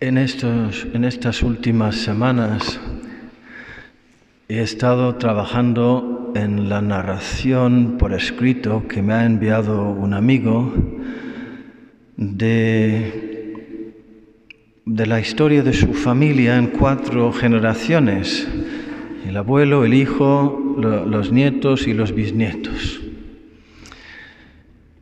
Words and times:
En, 0.00 0.16
estos, 0.18 0.86
en 0.92 1.04
estas 1.04 1.42
últimas 1.42 1.96
semanas 1.96 2.80
he 4.48 4.60
estado 4.60 5.16
trabajando 5.16 6.32
en 6.36 6.68
la 6.68 6.80
narración 6.80 7.96
por 7.98 8.12
escrito 8.12 8.86
que 8.88 9.02
me 9.02 9.12
ha 9.14 9.24
enviado 9.26 9.90
un 9.90 10.14
amigo 10.14 10.72
de, 12.16 13.92
de 14.86 15.06
la 15.06 15.20
historia 15.20 15.62
de 15.62 15.72
su 15.72 15.92
familia 15.92 16.56
en 16.58 16.68
cuatro 16.68 17.32
generaciones, 17.32 18.46
el 19.26 19.36
abuelo, 19.36 19.84
el 19.84 19.94
hijo, 19.94 20.76
lo- 20.78 21.04
los 21.06 21.32
nietos 21.32 21.86
y 21.88 21.92
los 21.92 22.14
bisnietos. 22.14 23.00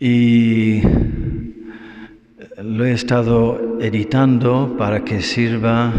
Y 0.01 0.81
lo 2.63 2.87
he 2.87 2.93
estado 2.93 3.79
editando 3.81 4.77
para 4.79 5.05
que 5.05 5.21
sirva 5.21 5.93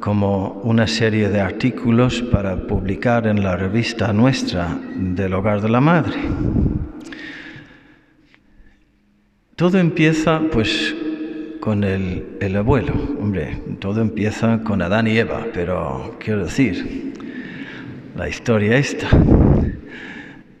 como 0.00 0.60
una 0.64 0.88
serie 0.88 1.28
de 1.28 1.40
artículos 1.40 2.20
para 2.20 2.56
publicar 2.66 3.28
en 3.28 3.44
la 3.44 3.56
revista 3.56 4.12
nuestra 4.12 4.76
del 4.96 5.34
Hogar 5.34 5.60
de 5.60 5.68
la 5.68 5.80
Madre. 5.80 6.16
Todo 9.54 9.78
empieza 9.78 10.40
pues 10.50 10.96
con 11.60 11.84
el, 11.84 12.26
el 12.40 12.56
abuelo, 12.56 12.94
hombre, 13.20 13.62
todo 13.78 14.00
empieza 14.00 14.62
con 14.64 14.82
Adán 14.82 15.06
y 15.06 15.16
Eva, 15.16 15.46
pero 15.52 16.16
quiero 16.18 16.44
decir, 16.44 17.12
la 18.16 18.28
historia 18.28 18.76
esta. 18.76 19.08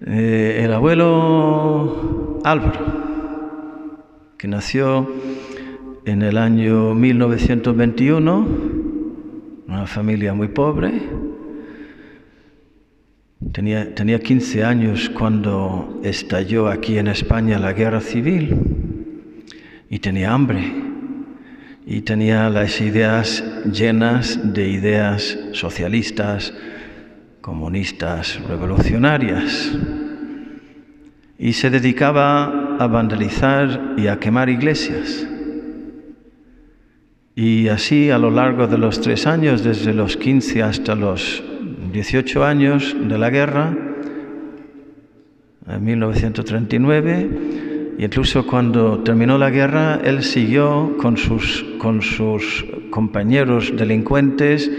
Eh, 0.06 0.60
el 0.64 0.72
abuelo 0.72 2.40
Álvaro, 2.44 2.97
que 4.38 4.46
nació 4.46 5.12
en 6.04 6.22
el 6.22 6.38
año 6.38 6.94
1921, 6.94 8.46
una 9.66 9.86
familia 9.88 10.32
muy 10.32 10.46
pobre. 10.46 10.92
Tenía, 13.50 13.92
tenía 13.96 14.20
15 14.20 14.62
años 14.62 15.10
cuando 15.10 16.00
estalló 16.04 16.68
aquí 16.68 16.98
en 16.98 17.08
España 17.08 17.58
la 17.58 17.72
guerra 17.72 18.00
civil 18.00 19.44
y 19.90 19.98
tenía 19.98 20.32
hambre 20.32 20.72
y 21.84 22.02
tenía 22.02 22.48
las 22.48 22.80
ideas 22.80 23.42
llenas 23.72 24.54
de 24.54 24.68
ideas 24.68 25.36
socialistas, 25.50 26.54
comunistas, 27.40 28.40
revolucionarias 28.46 29.76
y 31.40 31.52
se 31.54 31.70
dedicaba 31.70 32.67
a 32.78 32.86
vandalizar 32.86 33.94
y 33.96 34.06
a 34.06 34.18
quemar 34.18 34.48
iglesias. 34.48 35.26
Y 37.34 37.68
así 37.68 38.10
a 38.10 38.18
lo 38.18 38.30
largo 38.30 38.66
de 38.66 38.78
los 38.78 39.00
tres 39.00 39.26
años, 39.26 39.62
desde 39.62 39.94
los 39.94 40.16
15 40.16 40.62
hasta 40.62 40.94
los 40.94 41.42
18 41.92 42.44
años 42.44 42.96
de 43.00 43.18
la 43.18 43.30
guerra, 43.30 43.76
en 45.68 45.84
1939, 45.84 47.30
y 47.98 48.04
incluso 48.04 48.46
cuando 48.46 49.00
terminó 49.00 49.38
la 49.38 49.50
guerra, 49.50 50.00
él 50.02 50.22
siguió 50.22 50.96
con 50.98 51.16
sus, 51.16 51.64
con 51.78 52.00
sus 52.00 52.64
compañeros 52.90 53.72
delincuentes 53.76 54.70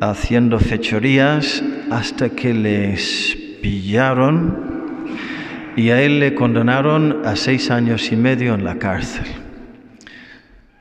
haciendo 0.00 0.58
fechorías 0.58 1.62
hasta 1.90 2.30
que 2.30 2.54
les 2.54 3.36
pillaron 3.60 4.67
y 5.78 5.90
a 5.90 6.02
él 6.02 6.18
le 6.18 6.34
condenaron 6.34 7.24
a 7.24 7.36
seis 7.36 7.70
años 7.70 8.10
y 8.10 8.16
medio 8.16 8.54
en 8.54 8.64
la 8.64 8.80
cárcel. 8.80 9.26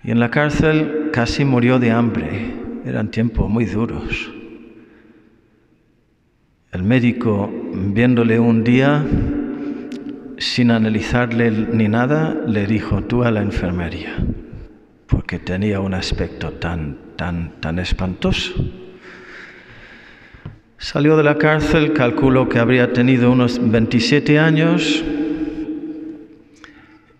Y 0.03 0.09
en 0.09 0.19
la 0.19 0.31
cárcel 0.31 1.11
casi 1.13 1.45
murió 1.45 1.77
de 1.77 1.91
hambre. 1.91 2.55
Eran 2.83 3.11
tiempos 3.11 3.47
muy 3.47 3.65
duros. 3.65 4.31
El 6.71 6.81
médico, 6.81 7.47
viéndole 7.75 8.39
un 8.39 8.63
día, 8.63 9.05
sin 10.39 10.71
analizarle 10.71 11.51
ni 11.51 11.87
nada, 11.87 12.35
le 12.47 12.65
dijo, 12.65 13.03
tú 13.03 13.23
a 13.23 13.29
la 13.29 13.43
enfermería, 13.43 14.15
porque 15.05 15.37
tenía 15.37 15.79
un 15.79 15.93
aspecto 15.93 16.53
tan, 16.53 16.97
tan, 17.15 17.61
tan 17.61 17.77
espantoso. 17.77 18.55
Salió 20.79 21.17
de 21.17 21.23
la 21.23 21.39
cárcel, 21.39 21.91
calculo 21.93 22.47
que 22.49 22.59
habría 22.59 22.93
tenido 22.93 23.31
unos 23.31 23.59
27 23.59 24.37
años 24.37 25.03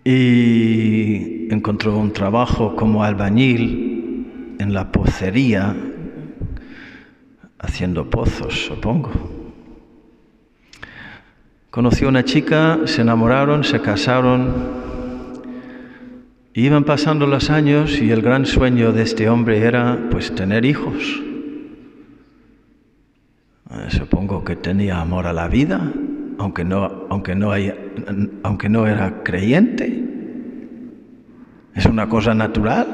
y 0.03 1.51
encontró 1.51 1.97
un 1.97 2.13
trabajo 2.13 2.75
como 2.75 3.03
albañil 3.03 4.55
en 4.59 4.73
la 4.73 4.91
pocería, 4.91 5.75
haciendo 7.57 8.07
pozos, 8.11 8.67
supongo. 8.67 9.11
Conoció 11.71 12.09
una 12.09 12.23
chica, 12.23 12.81
se 12.85 13.01
enamoraron, 13.01 13.63
se 13.63 13.81
casaron. 13.81 14.53
Iban 16.53 16.83
pasando 16.83 17.25
los 17.25 17.49
años 17.49 17.99
y 17.99 18.11
el 18.11 18.21
gran 18.21 18.45
sueño 18.45 18.91
de 18.91 19.01
este 19.01 19.27
hombre 19.29 19.57
era 19.59 19.97
pues 20.11 20.33
tener 20.35 20.63
hijos. 20.63 21.26
Eh, 23.77 23.89
Supongo 23.89 24.43
que 24.43 24.55
tenía 24.55 24.99
amor 25.01 25.27
a 25.27 25.33
la 25.33 25.47
vida, 25.47 25.91
aunque 26.39 26.63
no, 26.63 27.05
aunque 27.09 27.35
no, 27.35 27.51
haya- 27.51 27.75
aunque 28.43 28.69
no 28.69 28.87
era 28.87 29.23
creyente. 29.23 30.03
Es 31.75 31.85
una 31.85 32.07
cosa 32.09 32.33
natural. 32.33 32.87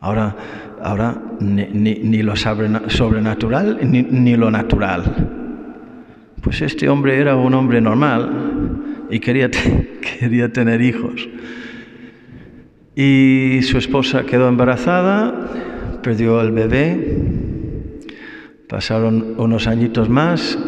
Ahora, 0.00 0.36
ahora 0.82 1.20
ni, 1.40 1.66
ni- 1.66 2.00
ni 2.02 2.22
lo 2.22 2.34
sobrenatural 2.36 3.78
ni, 3.82 4.02
ni 4.02 4.36
lo 4.36 4.50
natural. 4.50 5.02
Pues 6.42 6.62
este 6.62 6.88
hombre 6.88 7.18
era 7.18 7.34
un 7.36 7.54
hombre 7.54 7.80
normal 7.80 9.06
y 9.10 9.18
quería, 9.20 9.50
quería 10.20 10.52
tener 10.52 10.80
hijos. 10.80 11.28
Y 12.94 13.60
su 13.62 13.76
esposa 13.78 14.24
quedó 14.24 14.48
embarazada, 14.48 15.34
perdió 16.02 16.40
el 16.40 16.52
bebé, 16.52 17.45
pasaron 18.68 19.34
unos 19.38 19.66
añitos 19.66 20.08
más, 20.08 20.58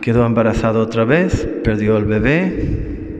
quedó 0.00 0.26
embarazada 0.26 0.80
otra 0.80 1.04
vez, 1.04 1.48
perdió 1.62 1.96
el 1.96 2.04
bebé, 2.04 3.18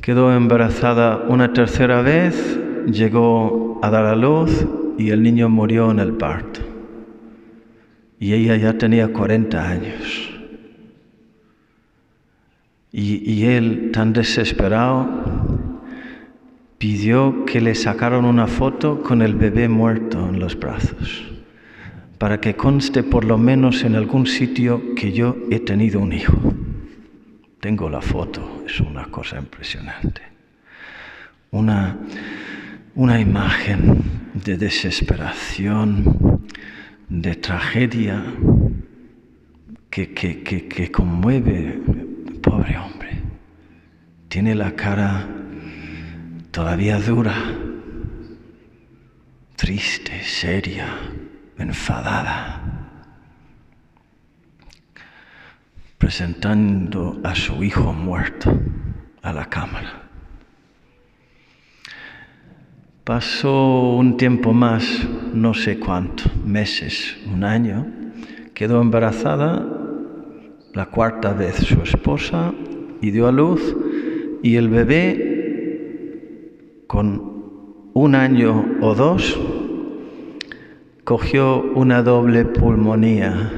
quedó 0.00 0.32
embarazada 0.34 1.24
una 1.28 1.52
tercera 1.52 2.02
vez, 2.02 2.58
llegó 2.86 3.78
a 3.82 3.90
dar 3.90 4.06
a 4.06 4.16
luz 4.16 4.66
y 4.96 5.10
el 5.10 5.22
niño 5.22 5.48
murió 5.48 5.90
en 5.90 5.98
el 5.98 6.12
parto. 6.12 6.60
Y 8.18 8.32
ella 8.32 8.56
ya 8.56 8.78
tenía 8.78 9.12
40 9.12 9.68
años. 9.68 10.30
Y, 12.90 13.30
y 13.30 13.44
él, 13.44 13.90
tan 13.92 14.12
desesperado, 14.12 15.06
pidió 16.78 17.44
que 17.44 17.60
le 17.60 17.74
sacaran 17.74 18.24
una 18.24 18.46
foto 18.46 19.02
con 19.02 19.22
el 19.22 19.34
bebé 19.34 19.68
muerto 19.68 20.26
en 20.28 20.40
los 20.40 20.58
brazos, 20.58 21.24
para 22.18 22.40
que 22.40 22.56
conste 22.56 23.04
por 23.04 23.24
lo 23.24 23.38
menos 23.38 23.84
en 23.84 23.94
algún 23.94 24.26
sitio 24.26 24.94
que 24.96 25.12
yo 25.12 25.36
he 25.50 25.60
tenido 25.60 26.00
un 26.00 26.12
hijo. 26.12 26.36
Tengo 27.60 27.88
la 27.88 28.00
foto, 28.00 28.64
es 28.66 28.80
una 28.80 29.04
cosa 29.06 29.38
impresionante. 29.38 30.22
Una, 31.52 31.96
una 32.96 33.20
imagen 33.20 34.02
de 34.34 34.56
desesperación, 34.56 36.42
de 37.08 37.36
tragedia, 37.36 38.22
que, 39.88 40.12
que, 40.12 40.42
que, 40.42 40.68
que 40.68 40.90
conmueve, 40.90 41.80
pobre 42.42 42.78
hombre. 42.78 43.22
Tiene 44.28 44.54
la 44.54 44.72
cara 44.72 45.26
todavía 46.50 46.98
dura, 47.00 47.34
triste, 49.56 50.22
seria, 50.22 50.86
enfadada, 51.58 52.62
presentando 55.98 57.20
a 57.24 57.34
su 57.34 57.62
hijo 57.64 57.92
muerto 57.92 58.56
a 59.22 59.32
la 59.32 59.46
cámara. 59.46 60.04
Pasó 63.04 63.96
un 63.96 64.16
tiempo 64.16 64.52
más, 64.52 64.84
no 65.32 65.54
sé 65.54 65.78
cuánto, 65.78 66.24
meses, 66.44 67.16
un 67.26 67.42
año, 67.42 67.86
quedó 68.54 68.82
embarazada 68.82 69.66
la 70.74 70.86
cuarta 70.86 71.32
vez 71.32 71.56
su 71.56 71.80
esposa 71.82 72.52
y 73.00 73.10
dio 73.10 73.26
a 73.26 73.32
luz 73.32 73.74
y 74.42 74.56
el 74.56 74.68
bebé 74.68 76.44
con 76.86 77.90
un 77.94 78.14
año 78.14 78.64
o 78.80 78.94
dos 78.94 79.38
cogió 81.08 81.62
una 81.74 82.02
doble 82.02 82.44
pulmonía 82.44 83.50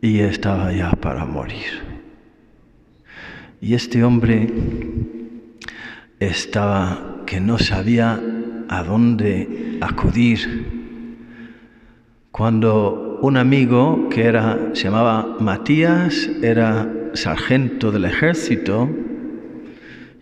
y 0.00 0.20
estaba 0.20 0.72
ya 0.72 0.92
para 0.92 1.24
morir. 1.24 1.82
Y 3.60 3.74
este 3.74 4.04
hombre 4.04 4.48
estaba 6.20 7.24
que 7.26 7.40
no 7.40 7.58
sabía 7.58 8.20
a 8.68 8.84
dónde 8.84 9.78
acudir. 9.80 10.38
Cuando 12.30 13.18
un 13.20 13.36
amigo 13.36 14.08
que 14.08 14.26
era, 14.26 14.70
se 14.72 14.84
llamaba 14.84 15.38
Matías, 15.40 16.30
era 16.44 16.88
sargento 17.14 17.90
del 17.90 18.04
ejército, 18.04 18.88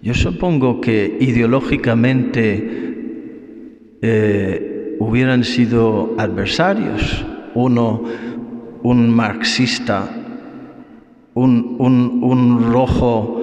yo 0.01 0.15
supongo 0.15 0.81
que 0.81 1.19
ideológicamente 1.21 2.97
eh, 4.01 4.72
hubieran 5.03 5.45
sido 5.45 6.15
adversarios. 6.17 7.25
Uno, 7.55 8.03
un 8.83 9.11
marxista, 9.11 10.09
un, 11.35 12.69
rojo 12.73 13.43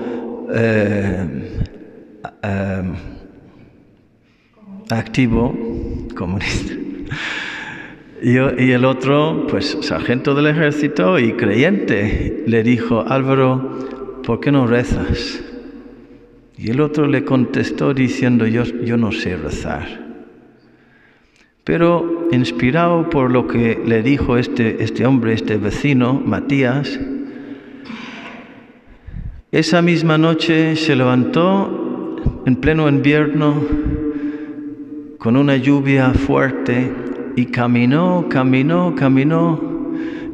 eh, 0.53 1.65
eh, 2.43 2.83
activo, 4.89 5.55
comunista. 6.15 6.73
Y, 8.21 8.33
y, 8.33 8.71
el 8.71 8.83
otro, 8.83 9.47
pues 9.49 9.77
sargento 9.81 10.35
del 10.35 10.47
ejército 10.47 11.19
y 11.19 11.33
creyente, 11.33 12.43
le 12.47 12.63
dijo, 12.63 13.05
Álvaro, 13.07 14.21
¿por 14.25 14.39
qué 14.39 14.51
no 14.51 14.67
rezas? 14.67 15.41
Y 16.57 16.71
el 16.71 16.81
otro 16.81 17.07
le 17.07 17.23
contestó 17.23 17.93
diciendo, 17.93 18.45
yo, 18.45 18.63
yo 18.63 18.97
no 18.97 19.13
sé 19.13 19.37
rezar. 19.37 20.08
Pero 21.69 22.27
inspirado 22.31 23.11
por 23.11 23.29
lo 23.29 23.45
que 23.45 23.79
le 23.85 24.01
dijo 24.01 24.37
este, 24.37 24.83
este 24.83 25.05
hombre, 25.05 25.33
este 25.33 25.57
vecino, 25.57 26.19
Matías, 26.25 26.99
esa 29.51 29.83
misma 29.83 30.17
noche 30.17 30.75
se 30.75 30.95
levantó 30.95 32.41
en 32.47 32.55
pleno 32.55 32.89
invierno 32.89 33.53
con 35.19 35.37
una 35.37 35.57
lluvia 35.57 36.09
fuerte 36.15 36.91
y 37.35 37.45
caminó, 37.45 38.25
caminó, 38.29 38.95
caminó. 38.95 39.61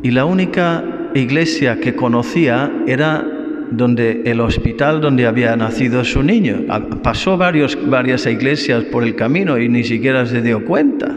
Y 0.04 0.12
la 0.12 0.24
única 0.24 1.12
iglesia 1.16 1.82
que 1.82 1.98
conocía 1.98 2.72
era 2.88 3.28
donde 3.71 4.23
el 4.25 4.41
hospital 4.41 5.01
donde 5.01 5.25
había 5.25 5.56
nacido 5.56 6.03
su 6.03 6.23
niño. 6.23 6.65
Pasó 7.03 7.38
varios, 7.38 7.77
varias 7.89 8.25
iglesias 8.25 8.83
por 8.85 9.03
el 9.03 9.15
camino 9.15 9.57
y 9.57 9.69
ni 9.69 9.83
siquiera 9.83 10.25
se 10.25 10.41
dio 10.41 10.65
cuenta. 10.65 11.15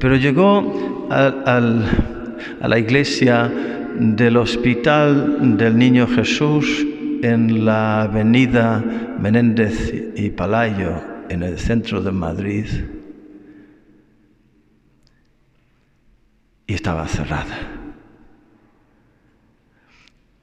Pero 0.00 0.16
llegó 0.16 1.08
a 1.10 2.68
la 2.68 2.78
iglesia 2.78 3.50
del 3.98 4.36
hospital 4.36 5.56
del 5.56 5.78
niño 5.78 6.06
Jesús 6.06 6.86
en 7.22 7.64
la 7.64 8.02
avenida 8.02 8.84
Menéndez 9.18 10.12
y 10.14 10.30
Palayo, 10.30 11.02
en 11.28 11.42
el 11.42 11.58
centro 11.58 12.02
de 12.02 12.12
Madrid. 12.12 12.66
Y 16.66 16.74
estaba 16.74 17.06
cerrada. 17.08 17.75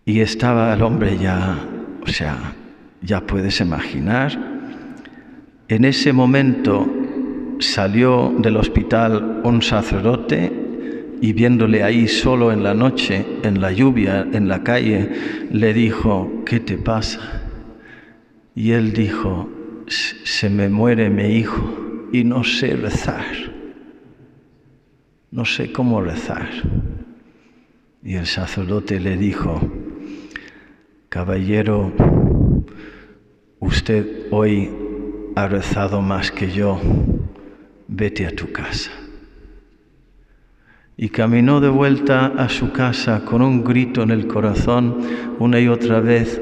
Y 0.06 0.20
estaba 0.20 0.74
el 0.74 0.82
hombre 0.82 1.18
ya, 1.18 1.58
o 2.02 2.08
sea, 2.08 2.54
ya 3.02 3.22
puedes 3.22 3.62
imaginar, 3.62 4.38
en 5.70 5.86
ese 5.86 6.12
momento 6.12 6.86
salió 7.60 8.34
del 8.38 8.58
hospital 8.58 9.42
un 9.44 9.62
sacerdote 9.62 10.52
y 11.22 11.32
viéndole 11.32 11.84
ahí 11.84 12.10
solo 12.10 12.52
en 12.52 12.64
la 12.64 12.74
noche, 12.74 13.26
en 13.44 13.62
la 13.62 13.72
lluvia, 13.72 14.28
en 14.34 14.50
la 14.50 14.62
calle, 14.62 15.10
le 15.52 15.74
dijo, 15.74 16.44
¿qué 16.46 16.60
te 16.60 16.78
pasa? 16.78 17.44
Y 18.56 18.72
él 18.72 18.92
dijo, 18.92 19.50
se 19.88 20.50
me 20.50 20.68
muere 20.68 21.10
mi 21.10 21.38
hijo 21.38 22.10
y 22.12 22.26
no 22.26 22.44
sé 22.44 22.76
rezar, 22.76 23.26
no 25.32 25.46
sé 25.46 25.72
cómo 25.72 26.02
rezar. 26.02 26.50
Y 28.04 28.16
el 28.16 28.28
sacerdote 28.28 29.00
le 29.00 29.16
dijo, 29.16 29.62
Caballero, 31.14 31.94
usted 33.60 34.30
hoy 34.32 34.72
ha 35.36 35.48
rezado 35.48 36.02
más 36.02 36.32
que 36.32 36.50
yo, 36.50 36.82
vete 37.88 38.26
a 38.26 38.36
tu 38.36 38.52
casa. 38.52 38.90
Y 40.98 41.10
caminó 41.10 41.62
de 41.62 41.70
vuelta 41.70 42.34
a 42.36 42.50
su 42.50 42.72
casa 42.72 43.26
con 43.26 43.44
un 43.44 43.64
grito 43.64 44.02
en 44.02 44.10
el 44.10 44.26
corazón 44.26 45.02
una 45.38 45.60
y 45.60 45.68
otra 45.68 46.00
vez, 46.00 46.42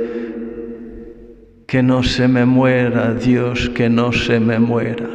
que 1.67 1.83
no 1.83 2.01
se 2.01 2.29
me 2.29 2.45
muera, 2.45 3.13
Dios, 3.13 3.67
que 3.71 3.89
no 3.89 4.13
se 4.13 4.39
me 4.39 4.57
muera. 4.57 5.09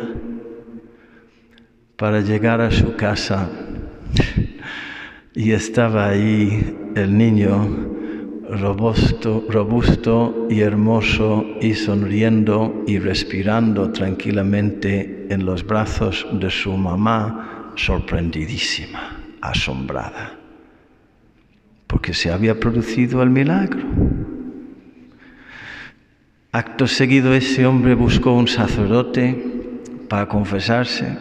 Para 1.96 2.20
llegar 2.20 2.60
a 2.60 2.70
su 2.70 2.94
casa 2.94 3.48
y 5.34 5.52
estaba 5.52 6.08
ahí 6.08 6.76
el 6.94 7.16
niño 7.16 7.95
robusto, 8.50 9.44
robusto 9.48 10.46
y 10.48 10.60
hermoso 10.60 11.44
y 11.60 11.74
sonriendo 11.74 12.84
y 12.86 12.98
respirando 12.98 13.90
tranquilamente 13.90 15.26
en 15.30 15.44
los 15.44 15.66
brazos 15.66 16.26
de 16.32 16.50
su 16.50 16.76
mamá, 16.76 17.72
sorprendidísima, 17.76 19.18
asombrada, 19.40 20.38
porque 21.86 22.14
se 22.14 22.30
había 22.30 22.58
producido 22.58 23.22
el 23.22 23.30
milagro. 23.30 23.82
Acto 26.52 26.86
seguido 26.86 27.34
ese 27.34 27.66
hombre 27.66 27.94
buscó 27.94 28.32
un 28.32 28.48
sacerdote 28.48 29.56
para 30.08 30.26
confesarse. 30.26 31.18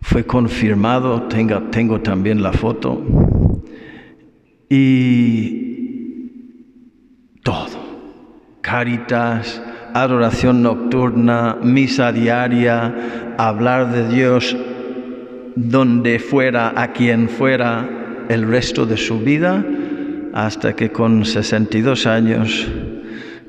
Fue 0.00 0.24
confirmado, 0.24 1.24
tengo 1.24 2.00
también 2.00 2.42
la 2.42 2.52
foto, 2.52 3.04
y 4.68 6.30
todo. 7.42 7.88
Caritas, 8.60 9.62
adoración 9.94 10.62
nocturna, 10.62 11.56
misa 11.62 12.12
diaria, 12.12 13.34
hablar 13.38 13.90
de 13.92 14.08
Dios 14.08 14.56
donde 15.54 16.18
fuera, 16.18 16.72
a 16.76 16.92
quien 16.92 17.28
fuera 17.28 18.26
el 18.28 18.46
resto 18.46 18.86
de 18.86 18.96
su 18.96 19.20
vida, 19.20 19.64
hasta 20.34 20.76
que 20.76 20.90
con 20.90 21.24
62 21.24 22.06
años 22.06 22.68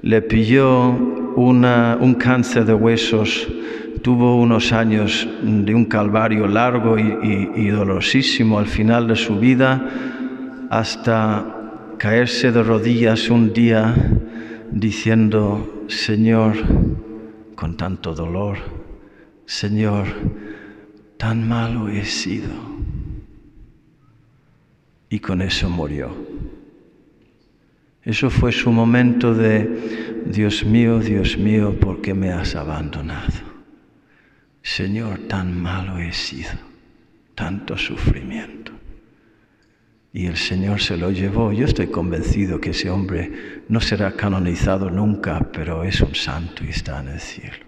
le 0.02 0.22
pilló 0.22 0.92
un 1.36 2.16
cáncer 2.18 2.66
de 2.66 2.74
huesos, 2.74 3.48
tuvo 4.02 4.38
unos 4.38 4.72
años 4.72 5.28
de 5.44 5.76
un 5.76 5.86
calvario 5.86 6.48
largo 6.48 6.98
y, 6.98 7.52
y 7.56 7.68
dolorosísimo 7.68 8.58
al 8.58 8.68
final 8.68 9.08
de 9.08 9.16
su 9.16 9.38
vida, 9.38 9.86
hasta 10.70 11.96
caerse 11.98 12.52
de 12.52 12.64
rodillas 12.64 13.30
un 13.30 13.52
día 13.52 13.96
diciendo, 14.72 15.86
Señor, 15.88 16.56
con 17.56 17.76
tanto 17.76 18.14
dolor, 18.14 18.58
Señor, 19.46 20.06
tan 21.18 21.48
malo 21.48 21.90
he 21.90 22.06
sido. 22.06 22.50
Y 25.10 25.20
con 25.20 25.42
eso 25.42 25.70
murió. 25.70 26.16
Eso 28.04 28.30
fue 28.30 28.52
su 28.52 28.72
momento 28.72 29.34
de, 29.34 30.24
Dios 30.28 30.64
mío, 30.64 31.00
Dios 31.00 31.38
mío, 31.38 31.78
¿por 31.80 32.00
qué 32.02 32.14
me 32.14 32.32
has 32.32 32.56
abandonado? 32.56 33.34
Señor, 34.62 35.20
tan 35.28 35.60
malo 35.60 35.98
he 35.98 36.14
sido, 36.14 36.52
tanto 37.34 37.76
sufrimiento. 37.76 38.79
Y 40.12 40.26
el 40.26 40.38
Señor 40.38 40.82
se 40.82 40.98
lo 40.98 41.12
llevó. 41.12 41.52
Yo 41.52 41.66
estoy 41.66 41.88
convencido 41.88 42.60
que 42.60 42.72
ese 42.72 42.90
hombre 42.90 43.64
no 43.68 43.80
será 43.80 44.14
canonizado 44.14 44.90
nunca, 44.90 45.48
pero 45.54 45.84
es 45.84 46.02
un 46.02 46.16
santo 46.16 46.64
y 46.64 46.70
está 46.70 47.00
en 47.00 47.10
el 47.10 47.20
cielo. 47.20 47.66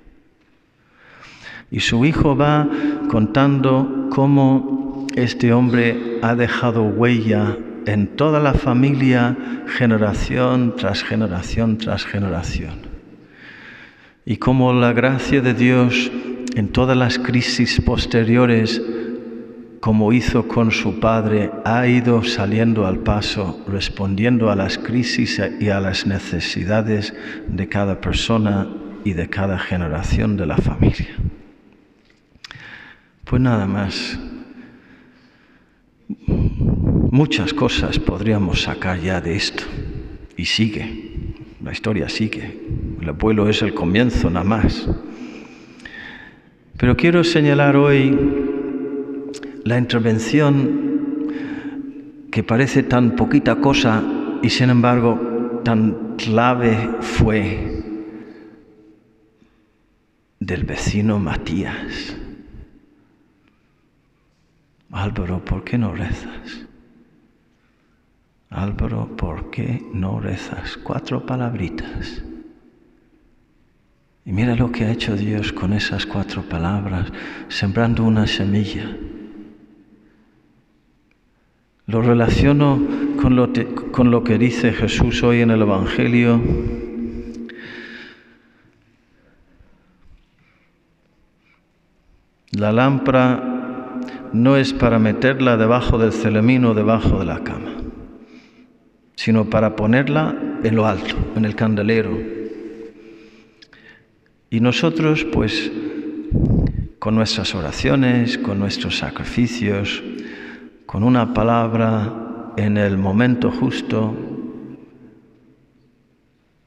Y 1.70 1.80
su 1.80 2.04
hijo 2.04 2.36
va 2.36 2.68
contando 3.10 4.08
cómo 4.12 5.08
este 5.16 5.54
hombre 5.54 6.20
ha 6.22 6.36
dejado 6.36 6.84
huella 6.84 7.58
en 7.86 8.08
toda 8.08 8.40
la 8.40 8.54
familia, 8.54 9.38
generación 9.78 10.76
tras 10.76 11.04
generación 11.04 11.78
tras 11.78 12.06
generación. 12.06 12.92
Y 14.26 14.38
cómo 14.38 14.74
la 14.74 14.94
gracia 14.94 15.42
de 15.42 15.54
Dios 15.54 16.12
en 16.56 16.70
todas 16.70 16.98
las 16.98 17.18
crisis 17.18 17.82
posteriores 17.82 18.82
como 19.82 20.14
hizo 20.14 20.48
con 20.48 20.72
su 20.72 21.00
padre, 21.00 21.52
ha 21.66 21.88
ido 21.88 22.24
saliendo 22.24 22.86
al 22.86 23.00
paso, 23.00 23.66
respondiendo 23.68 24.52
a 24.52 24.56
las 24.56 24.78
crisis 24.78 25.42
y 25.60 25.70
a 25.70 25.80
las 25.80 26.06
necesidades 26.06 27.16
de 27.48 27.68
cada 27.68 28.00
persona 28.00 28.70
y 29.04 29.14
de 29.14 29.28
cada 29.28 29.58
generación 29.58 30.38
de 30.38 30.46
la 30.46 30.58
familia. 30.58 31.10
Pues 33.26 33.42
nada 33.42 33.66
más. 33.66 34.20
Muchas 36.28 37.52
cosas 37.52 37.98
podríamos 37.98 38.62
sacar 38.62 39.00
ya 39.00 39.20
de 39.20 39.36
esto. 39.36 39.64
Y 40.38 40.46
sigue, 40.46 41.34
la 41.64 41.72
historia 41.72 42.08
sigue. 42.08 42.60
El 43.02 43.10
abuelo 43.10 43.50
es 43.50 43.64
el 43.64 43.74
comienzo 43.74 44.30
nada 44.30 44.46
más. 44.46 44.88
Pero 46.78 46.96
quiero 46.96 47.24
señalar 47.24 47.76
hoy 47.76 48.41
la 49.64 49.78
intervención 49.78 50.92
que 52.32 52.44
parece 52.44 52.84
tan 52.84 53.16
poquita 53.16 53.58
cosa 53.58 54.04
y 54.42 54.50
sin 54.50 54.70
embargo 54.70 55.62
tan 55.64 56.16
clave 56.18 56.98
fue 57.02 57.84
del 60.40 60.64
vecino 60.64 61.20
Matías. 61.20 62.18
Álvaro, 64.92 65.44
¿por 65.46 65.64
qué 65.64 65.78
no 65.78 65.94
rezas? 65.94 66.66
Álvaro, 68.50 69.16
¿por 69.16 69.50
qué 69.50 69.82
no 69.94 70.20
rezas? 70.20 70.78
Cuatro 70.78 71.26
palabritas. 71.26 72.24
Y 74.26 74.34
mira 74.34 74.56
lo 74.56 74.72
que 74.72 74.86
ha 74.86 74.92
hecho 74.92 75.16
Dios 75.16 75.54
con 75.54 75.74
esas 75.74 76.06
cuatro 76.06 76.44
palabras, 76.44 77.12
sembrando 77.48 78.04
una 78.04 78.28
semilla. 78.28 78.98
Lo 81.92 82.02
relaciono 82.02 82.80
con 83.22 83.36
lo, 83.36 84.24
que 84.24 84.38
dice 84.38 84.72
Jesús 84.72 85.24
hoy 85.24 85.42
en 85.42 85.52
el 85.52 85.62
Evangelio. 85.62 86.40
La 92.52 92.72
lámpara 92.72 94.00
no 94.32 94.56
es 94.56 94.72
para 94.72 95.00
meterla 95.00 95.58
debajo 95.58 95.98
del 95.98 96.14
celemino 96.14 96.70
o 96.70 96.74
debajo 96.74 97.20
de 97.20 97.26
la 97.26 97.44
cama, 97.44 97.74
sino 99.18 99.50
para 99.50 99.76
ponerla 99.76 100.34
en 100.64 100.78
lo 100.78 100.86
alto, 100.86 101.18
en 101.36 101.44
el 101.44 101.56
candelero. 101.56 102.18
Y 104.50 104.62
nosotros, 104.62 105.26
pues, 105.26 105.70
con 107.00 107.16
nuestras 107.16 107.54
oraciones, 107.54 108.38
con 108.38 108.60
nuestros 108.60 108.98
sacrificios, 108.98 110.02
con 110.92 111.04
una 111.04 111.34
palabra 111.34 112.52
en 112.58 112.76
el 112.76 112.98
momento 112.98 113.50
justo, 113.50 114.14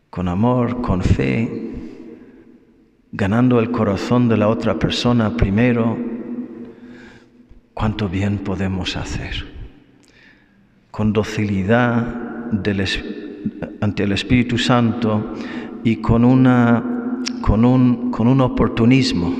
con 0.08 0.28
amor, 0.28 0.80
con 0.80 1.02
fe, 1.02 1.74
ganando 3.12 3.60
el 3.60 3.70
corazón 3.70 4.26
de 4.30 4.38
la 4.38 4.48
otra 4.48 4.78
persona 4.78 5.36
primero, 5.36 5.98
cuánto 7.74 8.08
bien 8.08 8.38
podemos 8.38 8.96
hacer. 8.96 9.44
Con 10.90 11.12
docilidad 11.12 12.50
ante 13.82 14.04
el 14.04 14.12
Espíritu 14.12 14.56
Santo 14.56 15.34
y 15.84 15.96
con, 15.96 16.24
un 16.24 17.20
oportunismo, 18.40 19.36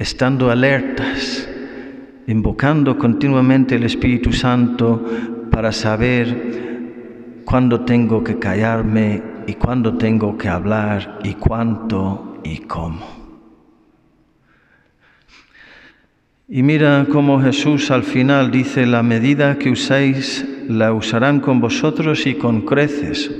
estando 0.00 0.50
alertas 0.50 1.48
invocando 2.26 2.96
continuamente 2.96 3.74
el 3.74 3.84
Espíritu 3.84 4.32
Santo 4.32 5.04
para 5.50 5.72
saber 5.72 7.42
cuándo 7.44 7.80
tengo 7.80 8.22
que 8.22 8.38
callarme 8.38 9.22
y 9.46 9.54
cuándo 9.54 9.96
tengo 9.96 10.38
que 10.38 10.48
hablar 10.48 11.18
y 11.24 11.34
cuánto 11.34 12.38
y 12.44 12.58
cómo. 12.58 13.22
Y 16.48 16.62
mira 16.62 17.06
cómo 17.10 17.40
Jesús 17.40 17.90
al 17.90 18.02
final 18.02 18.50
dice, 18.50 18.84
la 18.86 19.02
medida 19.02 19.58
que 19.58 19.70
usáis 19.70 20.46
la 20.68 20.92
usarán 20.92 21.40
con 21.40 21.60
vosotros 21.60 22.26
y 22.26 22.34
con 22.34 22.62
creces. 22.62 23.30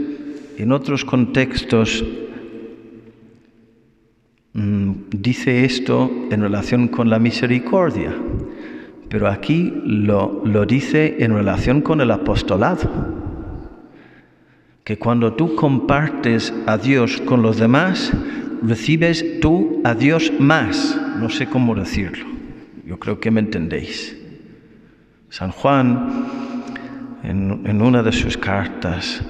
En 0.56 0.72
otros 0.72 1.04
contextos 1.04 2.04
mm, 4.54 4.92
dice 5.10 5.64
esto 5.64 6.10
en 6.30 6.40
relación 6.40 6.88
con 6.88 7.10
la 7.10 7.18
misericordia 7.18 8.14
pero 9.12 9.28
aquí 9.28 9.70
lo, 9.84 10.40
lo 10.42 10.64
dice 10.64 11.16
en 11.18 11.34
relación 11.34 11.82
con 11.82 12.00
el 12.00 12.10
apostolado. 12.10 12.88
Que 14.84 14.98
cuando 14.98 15.34
tú 15.34 15.54
compartes 15.54 16.50
a 16.64 16.78
Dios 16.78 17.20
con 17.26 17.42
los 17.42 17.58
demás, 17.58 18.10
recibes 18.62 19.38
tú 19.42 19.82
a 19.84 19.94
Dios 19.94 20.32
más. 20.38 20.98
No 21.20 21.28
sé 21.28 21.46
cómo 21.46 21.74
decirlo. 21.74 22.24
Yo 22.86 22.98
creo 22.98 23.20
que 23.20 23.30
me 23.30 23.40
entendéis. 23.40 24.16
San 25.28 25.50
Juan, 25.50 26.26
en, 27.22 27.66
en, 27.66 27.82
una 27.82 28.02
de 28.02 28.12
sus 28.12 28.38
cartas, 28.38 29.22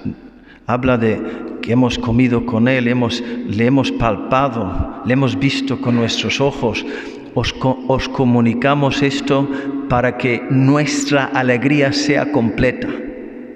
habla 0.64 0.96
de 0.96 1.20
que 1.60 1.72
hemos 1.72 1.98
comido 1.98 2.46
con 2.46 2.68
Él, 2.68 2.86
hemos, 2.86 3.20
le 3.20 3.66
hemos 3.66 3.90
palpado, 3.90 5.02
le 5.04 5.12
hemos 5.12 5.36
visto 5.36 5.80
con 5.80 5.96
nuestros 5.96 6.40
ojos, 6.40 6.86
os, 7.34 8.08
comunicamos 8.08 9.02
esto 9.02 9.48
para 9.88 10.16
que 10.16 10.42
nuestra 10.50 11.24
alegría 11.26 11.92
sea 11.92 12.30
completa. 12.30 12.88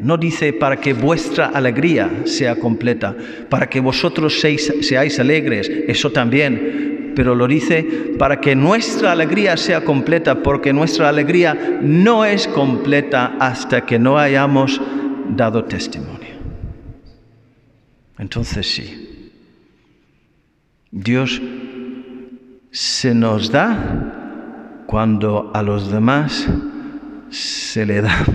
No 0.00 0.16
dice 0.16 0.52
para 0.52 0.76
que 0.76 0.92
vuestra 0.92 1.47
alegría 1.47 2.23
sea 2.25 2.56
completa, 2.56 3.16
para 3.49 3.68
que 3.68 3.80
vosotros 3.80 4.40
seáis 4.40 5.18
alegres, 5.18 5.71
eso 5.88 6.12
también, 6.12 7.12
pero 7.16 7.35
lo 7.35 7.49
dice 7.49 8.12
para 8.18 8.40
que 8.40 8.54
nuestra 8.54 9.12
alegría 9.12 9.56
sea 9.56 9.83
completa, 9.83 10.42
porque 10.42 10.73
nuestra 10.73 11.09
alegría 11.09 11.78
no 11.80 12.26
es 12.26 12.47
completa 12.47 13.37
hasta 13.40 13.87
que 13.87 13.99
no 13.99 14.18
hayamos 14.18 14.80
dado 15.35 15.64
testimonio. 15.64 16.37
Entonces 18.18 18.66
sí, 18.66 19.30
Dios 20.90 21.40
se 22.76 23.14
nos 23.14 23.50
da 23.50 24.85
cuando 24.87 25.50
a 25.54 25.62
los 25.62 25.90
demás 25.90 26.47
se 27.30 27.87
le 27.87 28.02
da. 28.02 28.14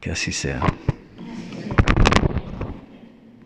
Que 0.00 0.12
así 0.12 0.32
sea. 0.32 0.60